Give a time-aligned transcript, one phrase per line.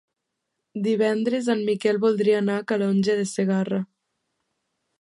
[0.87, 3.83] Divendres en Miquel voldria anar a Calonge de Segarra.